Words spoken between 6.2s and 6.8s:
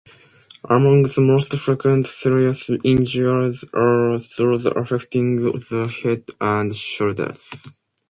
and